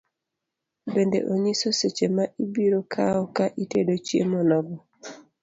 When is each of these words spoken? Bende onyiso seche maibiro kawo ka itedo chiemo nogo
Bende 0.93 1.19
onyiso 1.31 1.69
seche 1.79 2.07
maibiro 2.15 2.79
kawo 2.93 3.23
ka 3.35 3.45
itedo 3.63 3.93
chiemo 4.05 4.39
nogo 4.49 4.77